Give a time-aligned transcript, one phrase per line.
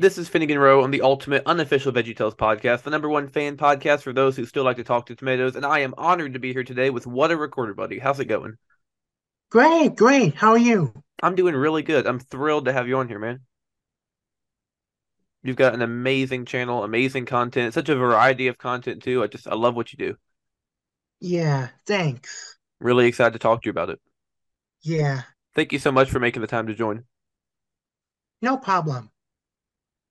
[0.00, 4.00] This is Finnegan Rowe on the ultimate unofficial VeggieTales podcast, the number one fan podcast
[4.00, 5.56] for those who still like to talk to tomatoes.
[5.56, 7.98] And I am honored to be here today with What a Recorder Buddy.
[7.98, 8.56] How's it going?
[9.50, 10.34] Great, great.
[10.34, 10.94] How are you?
[11.22, 12.06] I'm doing really good.
[12.06, 13.40] I'm thrilled to have you on here, man.
[15.42, 19.22] You've got an amazing channel, amazing content, such a variety of content too.
[19.22, 20.16] I just I love what you do.
[21.20, 22.56] Yeah, thanks.
[22.78, 24.00] Really excited to talk to you about it.
[24.80, 25.24] Yeah,
[25.54, 27.04] Thank you so much for making the time to join.
[28.40, 29.10] no problem.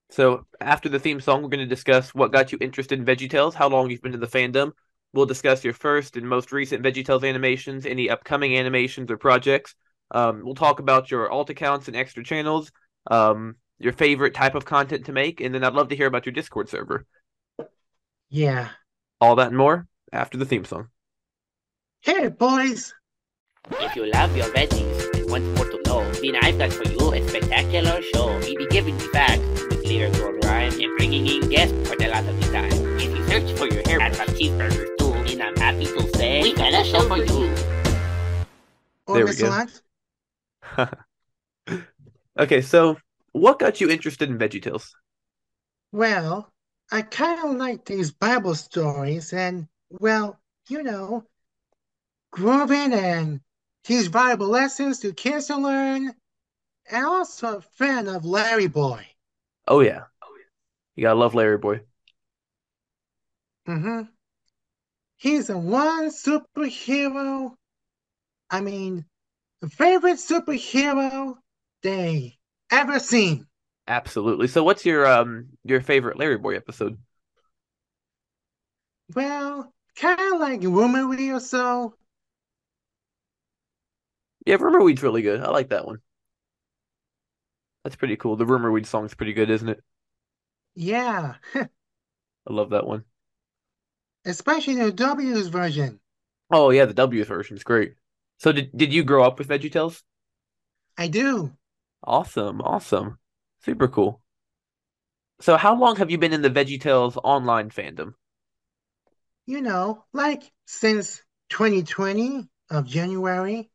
[0.09, 3.53] So after the theme song, we're going to discuss what got you interested in VeggieTales,
[3.53, 4.71] how long you've been in the fandom.
[5.13, 9.75] We'll discuss your first and most recent VeggieTales animations, any upcoming animations or projects.
[10.11, 12.71] Um, we'll talk about your alt accounts and extra channels,
[13.09, 16.25] um, your favorite type of content to make, and then I'd love to hear about
[16.25, 17.05] your Discord server.
[18.29, 18.69] Yeah.
[19.21, 20.89] All that and more after the theme song.
[22.01, 22.93] Hey, boys.
[23.71, 27.13] If you love your veggies and want more to know, then I've got for you
[27.13, 28.27] a spectacular show.
[28.39, 32.25] We'll be giving you facts with lyrical rhyme and bringing in guests for the lot
[32.25, 32.71] of the time.
[32.99, 36.41] If you search for your hair and some cheeseburgers too, then I'm happy to say
[36.41, 37.55] we got a show for you.
[39.07, 39.65] Or There we go.
[42.39, 42.97] Okay, so
[43.33, 44.91] what got you interested in VeggieTales?
[45.91, 46.51] Well,
[46.91, 50.39] I kind of like these Bible stories and, well,
[50.69, 51.25] you know,
[52.31, 53.41] grooving and
[53.89, 56.13] these Bible lessons to kids to learn.
[56.91, 59.05] And also a fan of Larry Boy.
[59.67, 60.03] Oh yeah,
[60.95, 61.81] you gotta love Larry Boy.
[63.67, 64.01] Mm-hmm.
[65.17, 67.51] He's the one superhero,
[68.49, 69.05] I mean,
[69.69, 71.35] favorite superhero
[71.83, 72.37] they
[72.71, 73.45] ever seen.
[73.87, 74.47] Absolutely.
[74.47, 76.97] So what's your um your favorite Larry Boy episode?
[79.15, 81.95] Well, kind of like Rumoury or so.
[84.45, 85.41] Yeah, Rumor Weed's really good.
[85.41, 86.01] I like that one.
[87.83, 88.35] That's pretty cool.
[88.37, 89.83] The Rumor Weed song's pretty good, isn't it?
[90.75, 91.35] Yeah,
[92.47, 93.05] I love that one.
[94.23, 95.99] especially the W's version.
[96.51, 97.95] Oh yeah, the W's version is great.
[98.37, 100.03] So did did you grow up with VeggieTales?
[100.97, 101.57] I do.
[102.03, 103.19] Awesome, awesome.
[103.61, 104.21] Super cool.
[105.41, 108.13] So how long have you been in the VeggieTales online fandom?
[109.45, 113.69] You know, like since 2020 of January,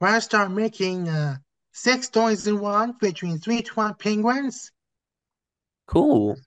[0.00, 1.38] where I start making uh,
[1.72, 4.72] six stories in one featuring three twat penguins.
[5.86, 6.40] Cool.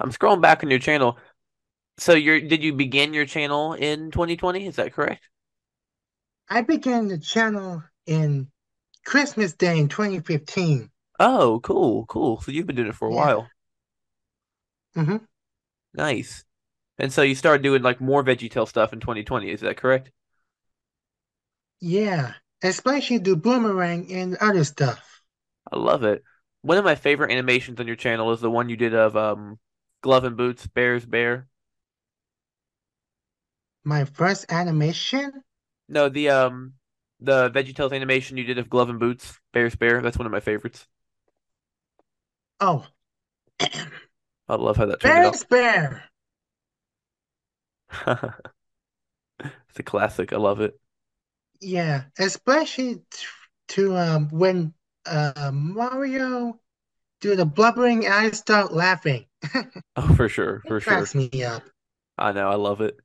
[0.00, 1.18] I'm scrolling back on your channel.
[1.98, 4.66] So you're did you begin your channel in 2020?
[4.66, 5.28] Is that correct?
[6.50, 8.52] I began the channel in
[9.06, 10.90] Christmas Day in 2015.
[11.20, 12.40] Oh, cool, cool.
[12.40, 13.14] So you've been doing it for a Yeah.
[13.14, 13.52] while.
[14.94, 15.30] hmm
[15.94, 16.44] Nice.
[16.98, 20.10] And so you started doing like more VeggieTale stuff in 2020, is that correct?
[21.80, 25.22] Yeah, especially the boomerang and other stuff.
[25.72, 26.22] I love it.
[26.62, 29.58] One of my favorite animations on your channel is the one you did of um
[30.02, 31.48] Glove and Boots, Bears Bear.
[33.84, 35.44] My first animation?
[35.88, 36.74] No, the um
[37.20, 40.00] the VeggieTales animation you did of Glove and Boots, Bears Bear.
[40.02, 40.86] That's one of my favorites.
[42.60, 42.86] Oh,
[44.48, 46.04] I love how that turned Bear's Bear.
[49.68, 50.32] It's a classic.
[50.32, 50.78] I love it.
[51.60, 53.26] Yeah, especially t-
[53.68, 54.74] to um when
[55.06, 56.58] uh Mario
[57.20, 59.26] do the blubbering I start laughing.
[59.96, 61.10] Oh, for sure, for It sure.
[61.10, 61.62] cracks me up.
[62.18, 63.00] I know, I love it.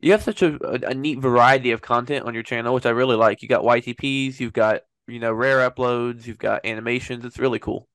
[0.00, 2.90] You have such a, a, a neat variety of content on your channel, which I
[2.90, 3.42] really like.
[3.42, 7.24] You got YTPs, you've got, you know, rare uploads, you've got animations.
[7.24, 7.88] It's really cool.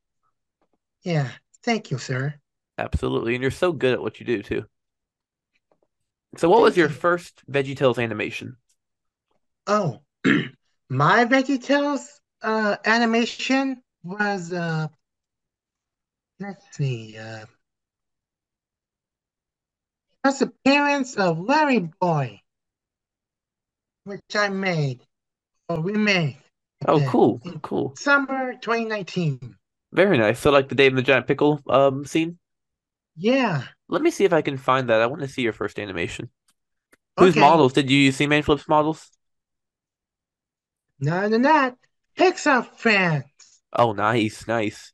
[1.03, 1.31] Yeah,
[1.63, 2.39] thank you, sir.
[2.77, 3.33] Absolutely.
[3.33, 4.65] And you're so good at what you do too.
[6.35, 6.89] So what was your you.
[6.89, 8.57] first VeggieTales animation?
[9.67, 10.01] Oh,
[10.89, 12.05] my VeggieTales
[12.43, 14.87] uh animation was uh
[16.39, 17.45] let's see uh
[20.23, 22.41] first appearance of Larry Boy,
[24.03, 25.01] which I made
[25.69, 26.37] or remade
[26.87, 27.01] Oh, Yeah.
[27.01, 27.97] cool, cool.
[27.97, 29.57] summer 2019.
[29.93, 30.39] Very nice.
[30.39, 32.39] So like the Dave and the Giant Pickle um scene?
[33.15, 33.67] Yeah.
[33.89, 35.01] Let me see if I can find that.
[35.01, 36.29] I want to see your first animation.
[37.19, 37.37] Whose Okay.
[37.37, 37.73] models?
[37.73, 39.11] Did you use C-Man Flip's models?
[41.01, 41.77] None of that.
[42.17, 43.25] Pixar fans.
[43.73, 44.93] Oh, nice, nice.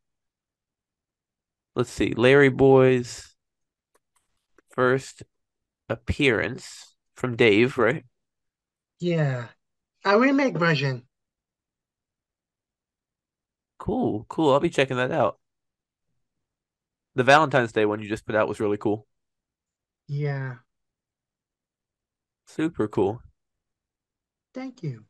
[1.75, 2.13] Let's see.
[2.13, 3.35] Larry Boy's
[4.69, 5.23] first
[5.89, 8.05] appearance from Dave, right?
[8.99, 9.47] Yeah.
[10.05, 11.07] A remake version.
[13.79, 14.53] Cool, cool.
[14.53, 15.39] I'll be checking that out.
[17.15, 19.07] The Valentine's Day one you just put out was really cool.
[20.07, 20.57] Yeah.
[22.47, 23.21] Super cool.
[24.53, 25.06] Thank you.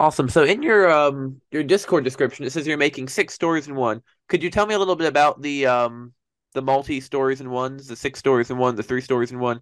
[0.00, 0.28] Awesome.
[0.28, 4.02] So in your um your Discord description, it says you're making six stories in one.
[4.28, 6.12] Could you tell me a little bit about the um
[6.54, 9.60] the multi stories in ones, the six stories in one, the three stories in one?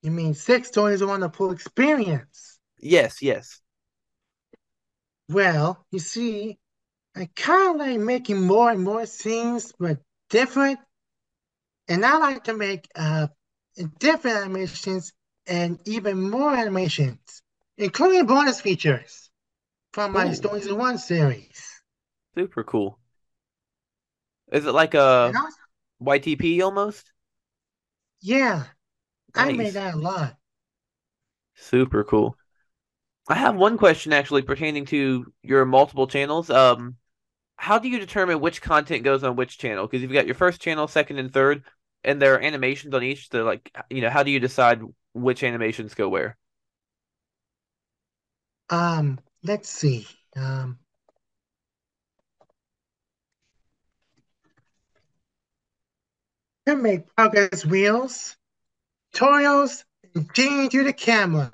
[0.00, 2.58] You mean six stories on the full experience?
[2.80, 3.60] Yes, yes.
[5.28, 6.58] Well, you see,
[7.16, 10.80] I kind of like making more and more scenes, but different.
[11.88, 13.28] And I like to make uh
[13.98, 15.12] different animations
[15.46, 17.42] and even more animations,
[17.78, 19.30] including bonus features
[19.92, 20.32] from my Ooh.
[20.32, 21.82] Stories in One series.
[22.36, 23.00] Super cool.
[24.52, 25.38] Is it like a
[26.00, 27.12] YTP almost?
[28.20, 28.64] yeah,
[29.34, 29.52] I Nice.
[29.52, 30.38] made that a lot.
[31.54, 32.36] Super cool.
[33.28, 36.50] I have one question actually pertaining to your multiple channels.
[36.50, 36.96] Um,
[37.56, 39.86] how do you determine which content goes on which channel?
[39.86, 41.64] Because you've got your first channel, second, and third,
[42.04, 43.30] and there are animations on each.
[43.30, 44.82] So, like, you know, how do you decide
[45.14, 46.36] which animations go where?
[48.70, 50.06] Um, let's see.
[50.36, 50.78] Um,
[56.66, 58.36] can make progress wheels,
[59.14, 59.84] tutorials,
[60.14, 61.50] and change to the camera.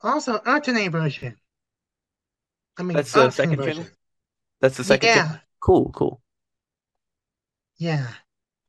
[0.00, 1.36] Also, alternate version.
[2.78, 3.74] I mean, That's the second version.
[3.84, 3.90] channel?
[4.60, 5.32] That's the second channel?
[5.32, 6.20] Yeah, Cool, cool.
[7.78, 8.08] yeah.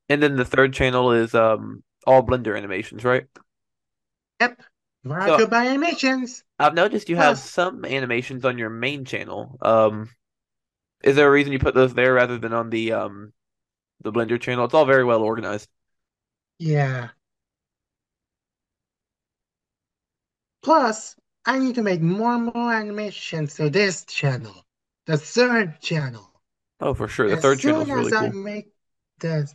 [0.07, 3.25] And then the third channel is um all Blender animations, right?
[4.41, 4.61] Yep.
[5.03, 6.43] Brought to by animations.
[6.57, 9.57] I've noticed you have some animations on your main channel.
[9.61, 10.09] Um,
[11.03, 13.33] is there a reason you put those there rather than on the um
[14.01, 14.65] the Blender channel?
[14.65, 15.69] It's all very well organized.
[16.59, 17.09] Yeah.
[20.61, 24.65] Plus, I need to make more and more animations for this channel,
[25.05, 26.41] the third channel.
[26.81, 27.29] Oh, for sure.
[27.29, 28.73] The As third channel is soon really as I make
[29.19, 29.51] the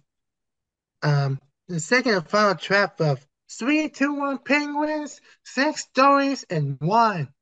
[1.02, 7.32] um the second and final trap of three, two, one penguins, six stories, and one.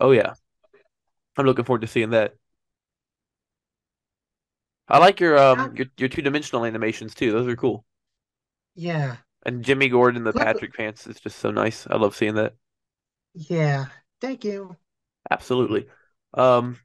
[0.00, 0.34] Oh yeah.
[1.36, 2.34] I'm looking forward to seeing that.
[4.88, 7.32] I like your um your your two-dimensional animations too.
[7.32, 7.84] Those are cool.
[8.76, 9.16] Yeah,
[9.46, 11.86] And Jimmy Gordon, the Look- Patrick pants is just so nice.
[11.86, 12.54] I love seeing that.
[13.34, 13.86] yeah.
[14.20, 14.76] Thank you.
[15.30, 15.86] Absolutely.
[16.34, 16.78] Um,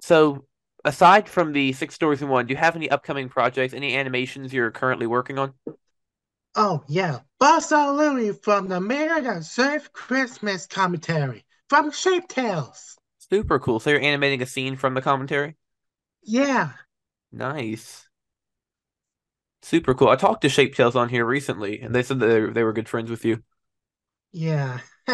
[0.00, 0.46] so
[0.84, 4.52] aside from the six stories in one, do you have any upcoming projects, any animations
[4.52, 5.54] you're currently working on?
[6.54, 12.98] Oh yeah, Buzz-Saw Louie from the Mirror That Saved Christmas commentary from Shape Tales.
[13.18, 13.78] Super cool.
[13.78, 15.56] So you're animating a scene from the commentary?
[16.22, 16.74] Yeah,
[17.32, 18.08] Nice.
[19.62, 20.08] Super cool.
[20.08, 22.72] I talked to Shape Tales on here recently, and they said that they, they were
[22.72, 23.42] good friends with you.
[24.32, 24.80] yeah.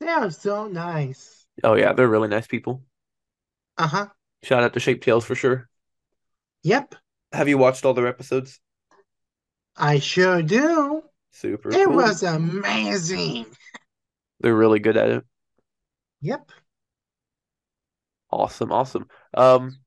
[0.00, 1.46] they are so nice.
[1.64, 2.84] Oh yeah, they're really nice people.
[3.76, 4.08] Uh-huh.
[4.44, 5.68] Shout out to Shape Tales for sure.
[6.64, 6.94] Yep,
[7.34, 8.60] Have you watched all their episodes?
[9.76, 11.04] I sure do.
[11.32, 11.92] Super It cool.
[11.92, 13.56] was amazing.
[14.40, 15.24] They're really good at it.
[16.20, 16.50] Yep.
[18.30, 19.08] Awesome, awesome.
[19.34, 19.78] Um,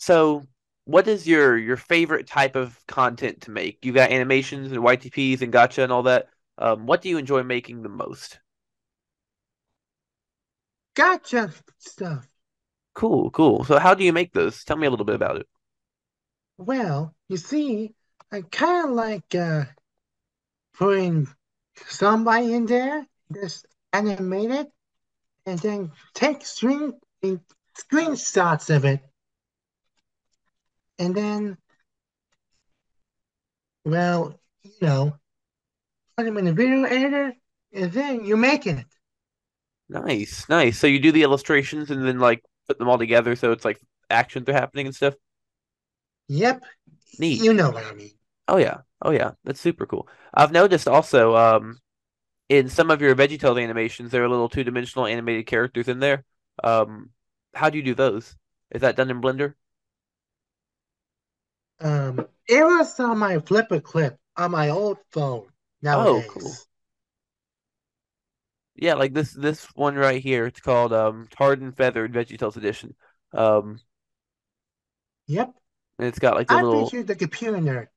[0.00, 0.46] so
[0.84, 3.84] what is your your favorite type of content to make?
[3.84, 6.28] You got animations and YTPs and gotcha and all that.
[6.58, 8.40] Um, what do you enjoy making the most?
[10.94, 12.30] Gotcha stuff.
[12.94, 13.64] Cool, cool.
[13.64, 14.64] So how do you make those?
[14.64, 15.46] Tell me a little bit about it.
[16.56, 17.94] Well, you see,
[18.32, 19.64] I kind of like uh
[20.78, 21.28] putting
[21.86, 24.68] somebody in there, just animate it,
[25.44, 29.00] and then take screen screenshots of it.
[30.98, 31.58] And then,
[33.84, 35.16] well, you know,
[36.16, 37.34] put them in the video editor,
[37.74, 38.86] and then you make it.
[39.90, 40.78] Nice, nice.
[40.78, 43.78] So you do the illustrations and then like put them all together so it's like
[44.08, 45.14] actions are happening and stuff.
[46.28, 46.62] Yep,
[47.18, 47.42] Neat.
[47.42, 48.12] you know what I mean.
[48.52, 48.82] Oh yeah.
[49.02, 49.32] Oh yeah.
[49.44, 50.08] That's super cool.
[50.34, 51.80] I've noticed also um
[52.50, 56.24] in some of your VeggieTales animations there are little two-dimensional animated characters in there.
[56.64, 57.10] Um
[57.54, 58.36] how do you do those?
[58.72, 59.54] Is that done in Blender?
[61.80, 65.48] Um, it was on my FlipaClip on my old phone
[65.82, 66.22] nowadays.
[66.22, 66.58] Oh, cool.
[68.74, 70.46] Yeah, like this this one right here.
[70.46, 72.94] It's called um Tarred and Feathered VeggieTales Edition.
[73.32, 73.80] Um
[75.26, 75.54] Yep,
[75.98, 77.88] and it's got like the I little the computer nerd.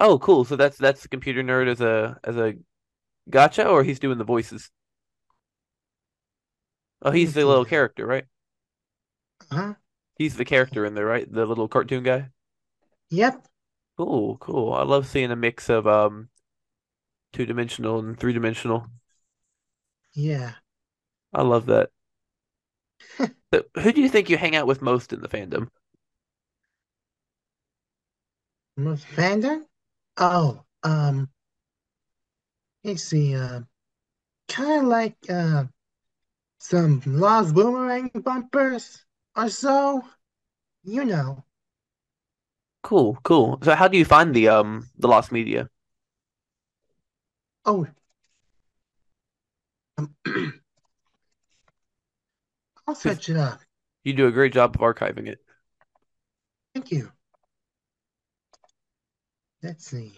[0.00, 0.44] Oh, cool.
[0.44, 2.54] So that's that's the computer nerd as a as a
[3.30, 4.70] gotcha or he's doing the voices.
[7.02, 8.26] Oh, he's the little character, right?
[9.52, 9.74] Huh?
[10.18, 11.32] He's the character in there, right?
[11.32, 12.28] The little cartoon guy.
[13.10, 13.46] Yep,
[13.98, 14.72] Cool, cool.
[14.72, 16.30] I love seeing a mix of um
[17.32, 18.86] two-dimensional and three-dimensional.
[20.14, 20.54] yeah.
[21.32, 21.90] I love that.
[23.52, 25.68] So, who do you think you hang out with most in the fandom?
[28.78, 29.67] Most fandom?
[30.18, 31.30] Oh, um,
[32.84, 33.34] let's see.
[33.36, 33.68] Um,
[34.48, 35.64] kind of like uh,
[36.58, 39.04] some Lost Boomerang bumpers
[39.36, 40.02] or so.
[40.84, 41.44] You know.
[42.82, 43.58] Cool, cool.
[43.62, 45.68] So how do you find the um the lost media?
[47.64, 47.86] Oh,
[49.98, 50.14] um,
[52.86, 53.60] I'll search it up.
[54.04, 55.38] You do a great job of archiving it.
[56.74, 57.12] Thank you.
[59.62, 60.12] Let's see.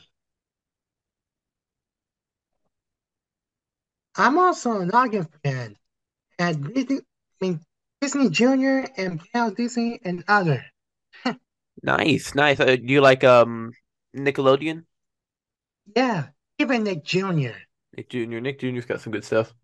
[4.16, 5.76] I'm also an Noggin fan
[6.38, 7.02] at Disney, I
[7.40, 7.60] mean,
[8.00, 10.64] Disney Junior and Cal Disney and other.
[11.82, 12.60] Nice, nice.
[12.60, 13.72] Uh, do you like um
[14.16, 14.84] Nickelodeon?
[15.96, 16.28] Yeah,
[16.58, 17.54] even Nick Jr.
[17.96, 18.40] Nick Jr.
[18.40, 19.54] Nick Jr.'s got some good stuff.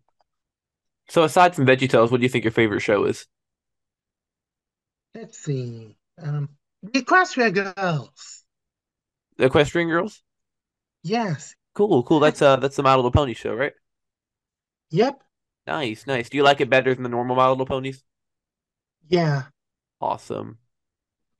[1.09, 3.27] So aside from VeggieTales, what do you think your favorite show is?
[5.13, 5.95] Let's see.
[6.21, 6.49] Um,
[6.83, 8.36] the Equestria Girls.
[9.37, 10.21] The Equestria Girls?
[11.01, 11.55] Yes.
[11.75, 12.19] Cool, cool.
[12.19, 13.73] That's uh that's the My Little Pony show, right?
[14.89, 15.23] Yep.
[15.67, 16.29] Nice, nice.
[16.29, 18.03] Do you like it better than the normal My Little Ponies?
[19.09, 19.47] Yeah.
[20.01, 20.57] Awesome.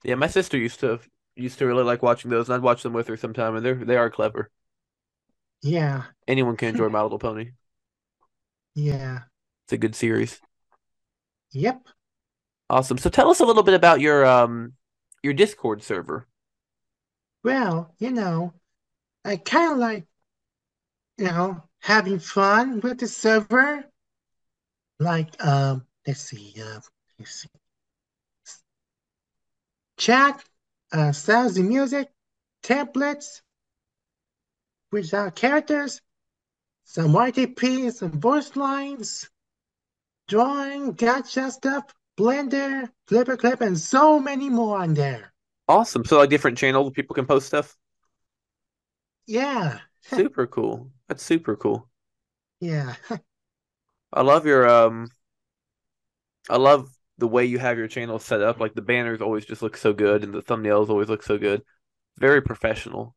[0.04, 1.00] Yeah, my sister used to
[1.36, 3.76] used to really like watching those, and I'd watch them with her sometime, and they're
[3.76, 4.52] they are clever.
[5.62, 6.06] Yeah.
[6.28, 7.52] Anyone can enjoy My Little Pony.
[8.76, 9.26] Yeah.
[9.66, 10.42] It's a good series.
[11.52, 11.88] Yep.
[12.70, 12.98] Awesome.
[12.98, 14.74] So tell us a little bit about your um
[15.24, 16.28] your Discord server.
[17.44, 18.54] Well, you know,
[19.24, 20.08] I kind of like,
[21.18, 23.86] you know, having fun with the server.
[25.00, 26.80] Like, um, let's see, uh,
[27.20, 27.50] let's see.
[29.98, 30.44] Chat,
[30.92, 32.10] uh, sounds the music,
[32.64, 33.42] templates,
[34.92, 36.02] with our characters,
[36.86, 39.30] some YTP, some voice lines,
[40.28, 41.86] drawing, gotcha stuff,
[42.18, 45.34] Blender, FlipaClip, and so many more on there.
[45.70, 46.04] Awesome.
[46.06, 47.78] So like different channels people can post stuff.
[49.28, 50.92] Yeah, Super cool.
[51.08, 51.88] That's super cool.
[52.60, 52.96] yeah,
[54.14, 55.10] I love your um
[56.50, 58.60] I love the way you have your channel set up.
[58.60, 61.64] Like the banners always just look so good and the thumbnails always look so good.
[62.18, 63.16] Very professional.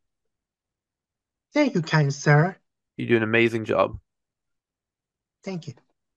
[1.53, 2.55] thank you, kind sir.
[2.95, 3.99] You do an amazing job.
[5.43, 5.73] Thank you.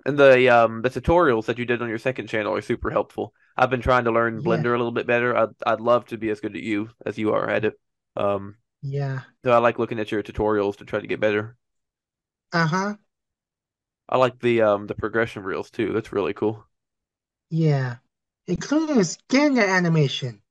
[0.06, 3.34] And the um the tutorials that you did on your second channel are super helpful.
[3.56, 4.44] I've been trying to learn Yeah.
[4.44, 5.36] Blender a little bit better.
[5.36, 7.78] I'd I'd love to be as good at you as you are at it.
[8.16, 9.24] Um Yeah.
[9.44, 11.56] so I like looking at your tutorials to try to get better.
[12.52, 12.96] Uh-huh.
[14.08, 15.92] I like the um the progression reels too.
[15.92, 16.66] That's really cool.
[17.48, 17.96] Yeah.
[18.46, 20.42] Including skin animation,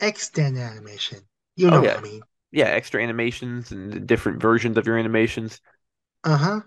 [0.00, 1.28] extend animation.
[1.56, 1.96] You Oh, know yeah.
[1.96, 2.26] what I mean.
[2.52, 5.60] Yeah, extra animations and different versions of your animations.
[6.24, 6.62] Uh-huh.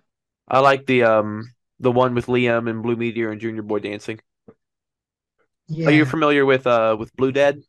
[0.47, 4.21] I like the um the one with Liam and Blue Meteor and Junior Boy dancing.
[5.67, 5.87] Yeah.
[5.87, 7.61] Are you familiar with uh with Blue Dad?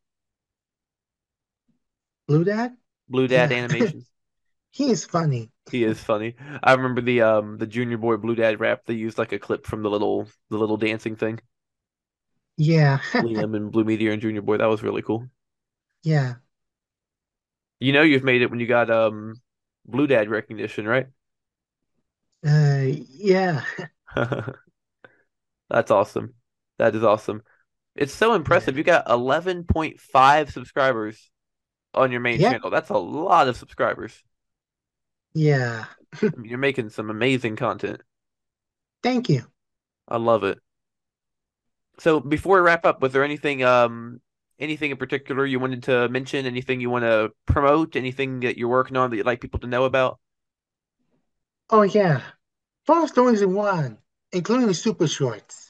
[2.27, 2.77] Blue Dad?
[3.09, 3.53] Blue Dad Yeah.
[3.53, 4.11] animations.
[4.73, 5.53] He is funny.
[5.71, 6.37] He is funny.
[6.63, 8.85] I remember the um the Junior Boy Blue Dad rap.
[8.87, 11.41] They used like a clip from the little the little dancing thing.
[12.57, 13.01] Yeah.
[13.21, 14.59] Liam and Blue Meteor and Junior Boy.
[14.59, 15.29] That was really cool.
[16.03, 16.37] Yeah.
[17.81, 19.35] You know you've made it when you got um
[19.85, 21.09] Blue Dad recognition, right?
[22.45, 23.65] Uh yeah.
[25.69, 26.35] That's awesome.
[26.79, 27.43] That is awesome.
[27.97, 28.77] It's so impressive.
[28.77, 31.31] You got 11.5 subscribers
[31.95, 32.45] on your main Yep.
[32.45, 32.71] channel.
[32.71, 34.23] That's a lot of subscribers.
[35.35, 35.87] Yeah.
[36.41, 38.03] You're making some amazing content.
[39.03, 39.45] Thank you.
[40.09, 40.59] I love it.
[41.99, 44.21] So before we wrap up, was there anything um
[44.59, 46.47] anything in particular you wanted to mention?
[46.47, 47.97] Anything you want to promote?
[47.97, 50.19] Anything that you're working on that you'd like people to know about?
[51.69, 52.23] Oh yeah.
[52.87, 53.99] Four stories in one,
[54.33, 55.64] including the super shorts.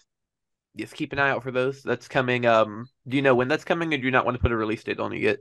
[0.77, 1.83] Just keep an eye out for those.
[1.83, 2.47] That's coming.
[2.47, 4.57] Um, do you know when that's coming, or do you not want to put a
[4.57, 5.39] release date on it yet?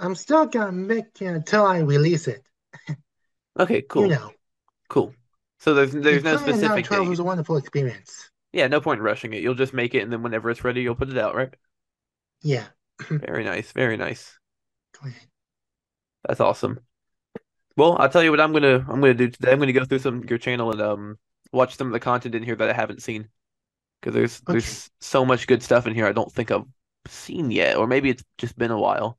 [0.00, 2.44] I'm still gonna make it until I release it.
[3.58, 4.30] Okay, cool, You know.
[4.88, 5.14] cool.
[5.60, 7.08] So there's there's no specific 12 date.
[7.08, 8.30] was a wonderful experience.
[8.52, 9.42] Yeah, no point in rushing it.
[9.42, 11.54] You'll just make it, and then whenever it's ready, you'll put it out, right?
[12.42, 12.66] Yeah.
[13.10, 14.38] Very nice, very nice.
[14.92, 15.28] Go ahead.
[16.26, 16.80] That's awesome.
[17.76, 19.52] Well, I'll tell you what I'm gonna I'm gonna do today.
[19.52, 21.18] I'm gonna go through some your channel and um
[21.52, 23.28] watch some of the content in here that I haven't seen.
[24.00, 24.58] Because there's Okay.
[24.58, 26.66] there's so much good stuff in here I don't think I've
[27.08, 29.18] seen yet, or maybe it's just been a while.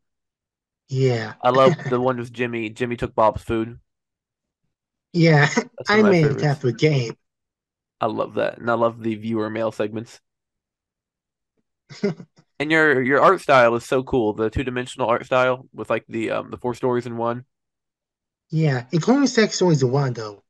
[0.89, 1.36] Yeah.
[1.41, 2.69] I love the one with Jimmy.
[2.69, 3.81] Jimmy took Bob's food.
[5.13, 5.48] Yeah.
[5.88, 6.43] I made it favorites.
[6.43, 7.15] after game.
[8.01, 10.19] I love that, and I love the viewer mail segments.
[12.59, 14.33] And your your art style is so cool.
[14.33, 17.45] The two dimensional art style with like the um the four stories in one.
[18.51, 18.86] Yeah.
[18.91, 20.43] Including sex stories in one though.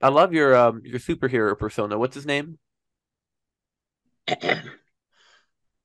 [0.00, 1.98] I love your um your superhero persona.
[1.98, 2.58] What's his name?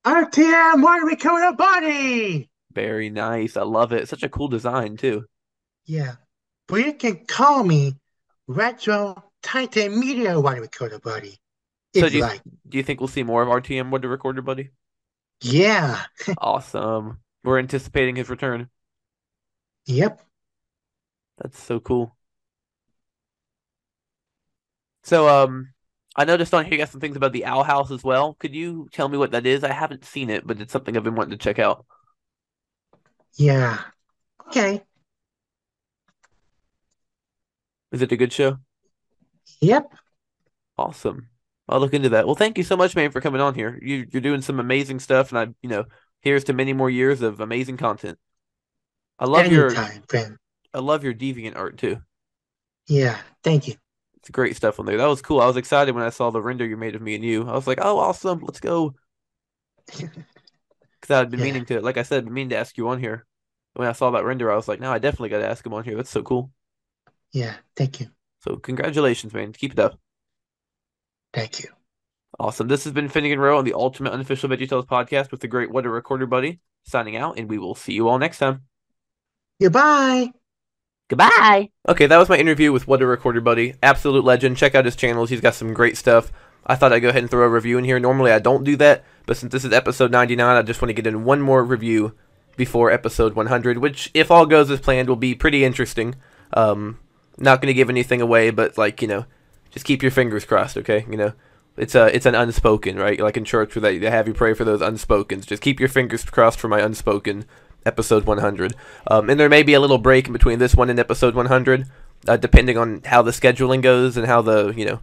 [0.06, 2.50] RTM, why do we kill our body?
[2.74, 3.56] Very nice.
[3.56, 4.10] I love it.
[4.10, 5.26] Such a cool design too.
[5.86, 6.16] Yeah.
[6.68, 7.98] But you can call me
[8.48, 11.40] retro Titan Media What a Recorder Buddy.
[11.94, 12.42] So If do you like.
[12.68, 14.72] do you think we'll see more of RTM What a Recorder Buddy?
[15.42, 16.04] Yeah.
[16.38, 17.22] Awesome.
[17.44, 18.70] We're anticipating his return.
[19.86, 20.22] Yep.
[21.38, 22.16] That's so cool.
[25.04, 25.74] So, um,
[26.16, 28.36] I noticed on here you got some things about the Owl House as well.
[28.36, 29.64] Could you tell me what that is?
[29.64, 31.86] I haven't seen it, but it's something I've been wanting to check out.
[33.36, 33.80] Yeah.
[34.48, 34.84] Okay.
[37.92, 38.58] Is it a good show?
[39.62, 39.92] Yep.
[40.78, 41.30] Awesome.
[41.68, 42.26] I'll look into that.
[42.26, 43.80] Well, thank you so much, man, for coming on here.
[43.82, 45.86] You, you're doing some amazing stuff, and I, you know,
[46.22, 48.20] here's to many more years of amazing content.
[49.18, 50.38] I love your, Anytime, friend.
[50.74, 51.98] I love your deviant art too.
[52.88, 53.18] Yeah.
[53.44, 53.76] Thank you.
[54.24, 54.98] It's great stuff on there.
[54.98, 55.42] That was cool.
[55.42, 57.48] I was excited when I saw the render you made of me and you.
[57.48, 58.40] I was like, oh, awesome.
[58.42, 58.96] Let's go.
[61.02, 61.46] Because I'd been Yeah.
[61.46, 63.26] meaning to, like I said, been meaning to ask you on here.
[63.74, 65.74] When I saw that render, I was like, no, I definitely got to ask him
[65.74, 65.98] on here.
[65.98, 66.52] That's so cool.
[67.34, 67.56] Yeah.
[67.76, 68.08] Thank you.
[68.46, 69.52] So congratulations, man.
[69.52, 70.00] Keep it up.
[71.34, 71.70] Thank you.
[72.40, 72.68] Awesome.
[72.68, 75.72] This has been Finnegan Rowe on the Ultimate Unofficial Veggie VeggieTales podcast with the great
[75.72, 78.64] What a Recorder Buddy signing out, and we will see you all next time.
[79.60, 80.43] Goodbye.
[81.10, 81.70] Goodbye.
[81.88, 83.76] Okay, that was my interview with What a Recorder Buddy.
[83.84, 84.58] Absolute legend.
[84.58, 85.30] Check out his channels.
[85.30, 86.32] He's got some great stuff.
[86.66, 88.00] I thought I'd go ahead and throw a review in here.
[88.00, 90.94] Normally I don't do that, but since this is episode 99, I just want to
[90.94, 92.16] get in one more review
[92.56, 96.16] before episode 100, which, if all goes as planned, will be pretty interesting.
[96.54, 97.00] Um,
[97.38, 99.26] not going to give anything away, but like you know,
[99.72, 101.06] just keep your fingers crossed, okay?
[101.10, 101.34] You know,
[101.76, 103.20] it's a it's an unspoken, right?
[103.20, 105.46] Like in church, where they, have you pray for those unspokens.
[105.46, 107.46] Just keep your fingers crossed for my unspoken
[107.86, 108.74] episode 100.
[109.08, 111.88] Um, and there may be a little break in between this one and episode 100,
[112.28, 115.02] uh, depending on how the scheduling goes and how the you know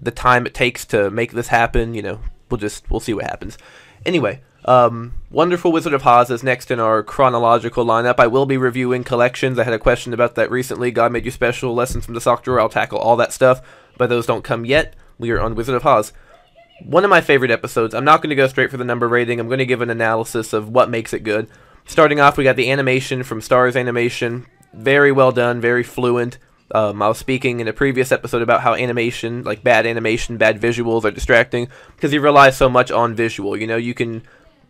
[0.00, 1.94] the time it takes to make this happen.
[1.94, 3.58] You know, we'll just we'll see what happens.
[4.06, 8.16] Anyway, um, Wonderful Wizard of Oz is next in our chronological lineup.
[8.18, 9.58] I will be reviewing collections.
[9.58, 10.90] I had a question about that recently.
[10.90, 11.74] God made you special.
[11.74, 12.60] Lessons from the Sock Drawer.
[12.60, 13.60] I'll tackle all that stuff,
[13.96, 14.94] but those don't come yet.
[15.18, 16.12] We are on Wizard of Oz.
[16.84, 17.94] One of my favorite episodes.
[17.94, 19.40] I'm not going to go straight for the number rating.
[19.40, 21.48] I'm going to give an analysis of what makes it good.
[21.88, 24.46] Starting off, we got the animation from Stars Animation.
[24.74, 26.36] Very well done, very fluent.
[26.70, 30.60] Um, I was speaking in a previous episode about how animation, like bad animation, bad
[30.60, 33.56] visuals, are distracting because you rely so much on visual.
[33.56, 34.22] You know, you can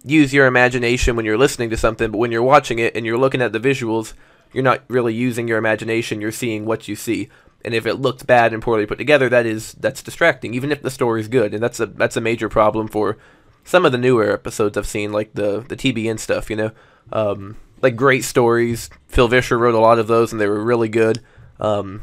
[0.04, 3.18] use your imagination when you're listening to something, but when you're watching it and you're
[3.18, 4.14] looking at the visuals,
[4.52, 6.20] you're not really using your imagination.
[6.20, 7.28] You're seeing what you see.
[7.64, 10.83] And if it looks bad and poorly put together, that is that's distracting, even if
[10.83, 11.52] the story's good.
[11.52, 13.18] And that's a that's a major problem for
[13.64, 16.48] some of the newer episodes I've seen, like the the TBN stuff.
[16.48, 16.70] You know,
[17.12, 18.90] um, like great stories.
[19.09, 21.21] Phil Vischer wrote a lot of those, and they were really good.
[21.61, 22.03] Um,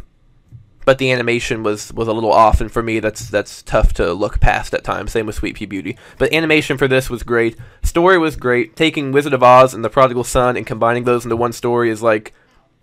[0.85, 4.13] but the animation was was a little off, and for me, that's that's tough to
[4.13, 5.11] look past at times.
[5.11, 5.97] Same with Sweet Pea Beauty.
[6.17, 7.57] But animation for this was great.
[7.81, 8.75] Story was great.
[8.75, 12.03] Taking Wizard of Oz and the Prodigal Son and combining those into one story is
[12.03, 12.33] like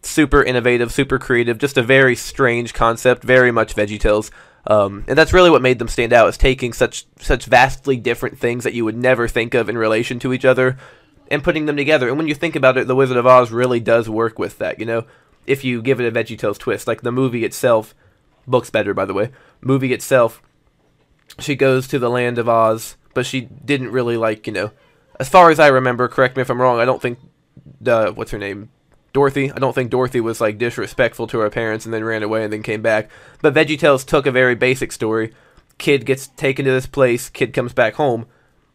[0.02, 1.58] super innovative, super creative.
[1.58, 3.22] Just a very strange concept.
[3.22, 4.30] Very much VeggieTales.
[4.66, 8.38] Um, and that's really what made them stand out is taking such such vastly different
[8.38, 10.76] things that you would never think of in relation to each other
[11.32, 12.08] and putting them together.
[12.08, 14.78] And when you think about it, The Wizard of Oz really does work with that.
[14.78, 15.06] You know,
[15.46, 17.94] if you give it a VeggieTales twist, like the movie itself,
[18.46, 19.30] book's better by the way.
[19.62, 20.42] Movie itself,
[21.38, 24.70] she goes to the land of Oz, but she didn't really like you know.
[25.18, 26.78] As far as I remember, correct me if I'm wrong.
[26.78, 27.18] I don't think
[27.86, 28.68] uh, what's her name,
[29.14, 29.50] Dorothy.
[29.50, 32.52] I don't think Dorothy was like disrespectful to her parents and then ran away and
[32.52, 33.10] then came back.
[33.40, 35.32] But VeggieTales took a very basic story.
[35.78, 37.30] Kid gets taken to this place.
[37.30, 38.26] Kid comes back home,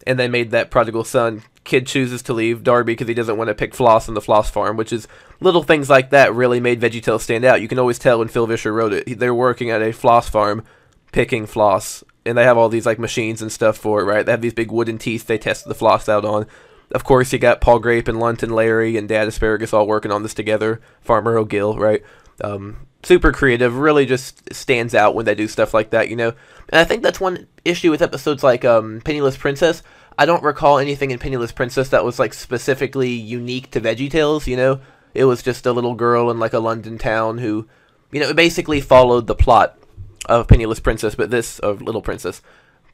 [0.08, 1.44] and they made that prodigal son.
[1.68, 4.50] Kid chooses to leave Darby because he doesn't want to pick Floss on the Floss
[4.50, 5.08] farm, which is
[5.40, 7.62] little things like that really made VeggieTales stand out.
[7.62, 9.20] You can always tell when Phil Vischer wrote it.
[9.20, 10.64] They're working at a Floss farm,
[11.12, 14.26] picking floss, and they have all these like machines and stuff for it, right?
[14.26, 16.48] They have these big wooden teeth they test the floss out on.
[16.92, 20.12] Of course, you got Pa Grape and Lunt and Larry and Dad Asparagus all working
[20.12, 20.82] on this together.
[21.02, 22.04] Farmer O'Gill, right?
[22.42, 23.78] Um, super creative.
[23.78, 26.34] Really just stands out when they do stuff like that, you know.
[26.70, 29.84] And I think that's one issue with episodes like um, Penniless Princess.
[30.18, 34.48] I don't recall anything in Penniless Princess that was like specifically unique to VeggieTales.
[34.48, 34.82] You know,
[35.14, 37.68] it was just a little girl in like a London town who,
[38.12, 39.78] you know, it basically followed the plot
[40.26, 42.42] of Penniless Princess, but this of Little Princess.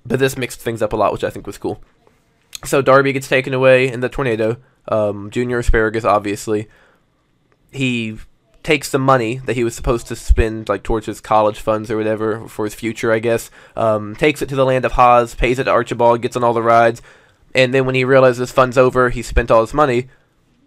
[0.05, 1.81] But this mixed things up a lot, which I think was cool.
[2.65, 4.57] So Darby gets taken away in the tornado.
[4.87, 6.67] Um, Junior Asparagus, obviously,
[7.71, 8.17] he
[8.63, 11.97] takes the money that he was supposed to spend, like towards his college funds or
[11.97, 13.51] whatever for his future, I guess.
[13.75, 16.53] Um, takes it to the land of Ha's, pays it to Archibald, gets on all
[16.53, 17.01] the rides,
[17.53, 20.07] and then when he realizes his funds over, he spent all his money.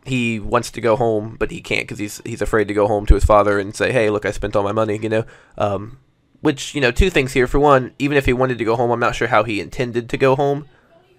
[0.05, 3.07] He wants to go home, but he can't because he's he's afraid to go home
[3.07, 5.25] to his father and say, "Hey, look, I spent all my money," you know.
[5.59, 5.99] Um,
[6.43, 7.49] which you know, two things here.
[7.49, 10.09] For one, even if he wanted to go home, I'm not sure how he intended
[10.11, 10.69] to go home,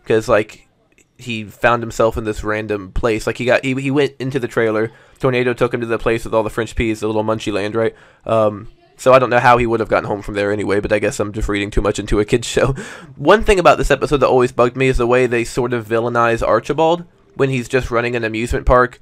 [0.03, 0.66] because like
[1.17, 3.25] he found himself in this random place.
[3.25, 4.91] Like he got he, he went into the trailer.
[5.19, 7.75] Tornado took him to the place with all the French peas, the little Munchie land,
[7.75, 7.95] right?
[8.25, 10.91] Um, So I don't know how he would have gotten home from there anyway, but
[10.91, 12.73] I guess I'm just reading too much into a kid's show.
[13.15, 15.87] One thing about this episode that always bugged me is the way they sort of
[15.87, 18.99] villainize Archibald when he's just running an amusement park.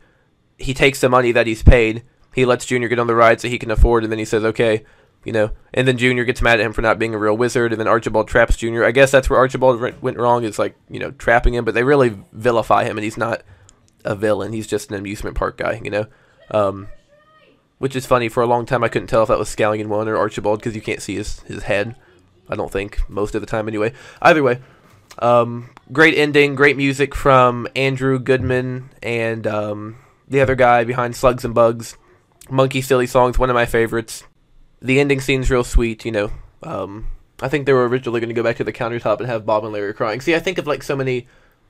[0.58, 3.47] He takes the money that he's paid, he lets Junior get on the ride so
[3.47, 4.84] he can afford, and then he says, okay,
[5.25, 7.73] you know, and then Junior gets mad at him for not being a real wizard,
[7.73, 8.85] and then Archibald traps Junior.
[8.85, 11.83] I guess that's where Archibald went wrong, is like, you know, trapping him, but they
[11.83, 13.41] really vilify him, and he's not
[14.05, 14.53] a villain.
[14.53, 16.05] He's just an amusement park guy, you know?
[16.51, 16.88] Um,
[17.79, 18.29] which is funny.
[18.29, 20.75] For a long time, I couldn't tell if that was Scallion One or Archibald because
[20.75, 21.95] you can't see his his head.
[22.47, 23.93] I don't think most of the time, anyway.
[24.21, 24.61] Either way,
[25.19, 31.43] um, great ending, great music from Andrew Goodman and um, the other guy behind Slugs
[31.43, 31.97] and Bugs.
[32.49, 34.23] Monkey Silly Songs, one of my favorites.
[34.81, 36.31] The ending scene's real sweet, you know.
[36.63, 37.07] Um,
[37.41, 39.63] I think they were originally going to go back to the countertop and have Bob
[39.63, 40.21] and Larry crying.
[40.21, 41.27] See, I think of like so many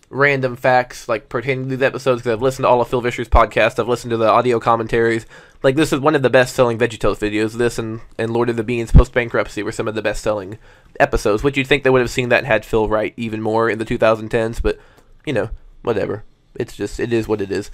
[0.10, 3.28] random facts like pertaining to these episodes because I've listened to all of Phil Vischer's
[3.28, 3.80] podcasts.
[3.80, 5.26] I've listened to the audio commentaries.
[5.64, 7.54] Like this is one of the best selling VeggieTales videos.
[7.54, 10.60] This and, and Lord of the Beans post bankruptcy were some of the best selling
[11.00, 11.44] episodes.
[11.44, 13.80] Which you'd think they would have seen that and had Phil write even more in
[13.80, 14.78] the 2010s, but
[15.26, 15.50] you know,
[15.82, 16.24] whatever.
[16.56, 17.72] It's just it is what it is.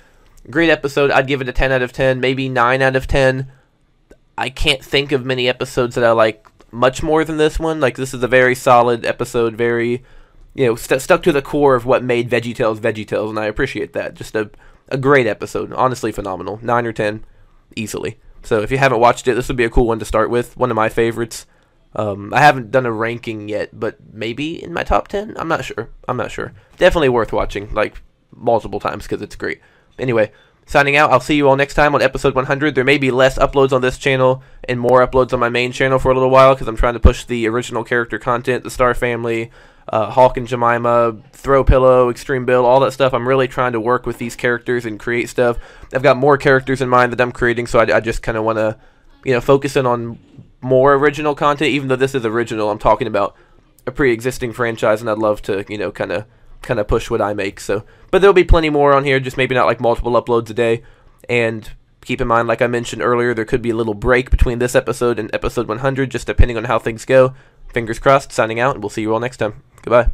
[0.50, 1.12] Great episode.
[1.12, 3.52] I'd give it a 10 out of 10, maybe 9 out of 10.
[4.38, 7.80] I can't think of many episodes that I like much more than this one.
[7.80, 10.04] Like this is a very solid episode, very
[10.54, 13.94] you know, st- stuck to the core of what made VeggieTales VeggieTales, and I appreciate
[13.94, 14.16] that.
[14.16, 14.50] Just a
[14.90, 16.60] a great episode, honestly phenomenal.
[16.62, 17.24] Nine or ten,
[17.76, 18.20] easily.
[18.44, 20.58] So if you haven't watched it, this would be a cool one to start with.
[20.58, 21.46] One of my favorites.
[21.96, 25.36] Um, I haven't done a ranking yet, but maybe in my top ten.
[25.38, 25.90] I'm not sure.
[26.08, 26.54] I'm not sure.
[26.78, 28.02] Definitely worth watching, like
[28.36, 29.62] multiple times because it's great.
[30.00, 30.32] Anyway,
[30.66, 31.12] signing out.
[31.12, 32.76] I'll see you all next time on episode 100.
[32.76, 36.00] There may be less uploads on this channel and more uploads on my main channel
[36.00, 38.94] for a little while because I'm trying to push the original character content, the Star
[38.94, 39.52] Family,
[39.90, 43.14] uh, Hawk and Jemima, Throw Pillow, Extreme Bill, all that stuff.
[43.14, 45.58] I'm really trying to work with these characters and create stuff.
[45.94, 48.44] I've got more characters in mind that I'm creating, so I, I just kind of
[48.44, 48.78] want to,
[49.26, 50.20] you know, focus in on
[50.62, 51.72] more original content.
[51.72, 53.36] Even though this is original, I'm talking about
[53.86, 56.26] a pre-existing franchise, and I'd love to, you know, kind of
[56.62, 57.60] kind of push what I make.
[57.60, 59.20] So, but there'll be plenty more on here.
[59.20, 60.84] Just maybe not like multiple uploads a day.
[61.30, 61.70] And
[62.02, 64.76] keep in mind, like I mentioned earlier, there could be a little break between this
[64.76, 67.34] episode and episode 100, just depending on how things go.
[67.74, 68.32] Fingers crossed.
[68.32, 69.64] Signing out, and we'll see you all next time.
[69.82, 70.12] Goodbye.